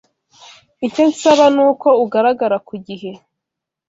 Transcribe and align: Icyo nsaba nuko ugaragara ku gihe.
Icyo 0.87 1.01
nsaba 1.09 1.45
nuko 1.55 1.87
ugaragara 2.03 2.57
ku 2.67 2.75
gihe. 2.87 3.11